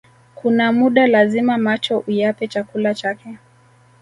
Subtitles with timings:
[0.35, 3.37] Kuna muda lazima macho uyape chakula chake